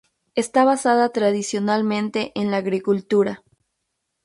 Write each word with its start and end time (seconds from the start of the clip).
Está 0.33 0.65
basada 0.65 1.09
tradicionalmente 1.09 2.31
en 2.33 2.49
la 2.49 2.57
agricultura. 2.57 3.43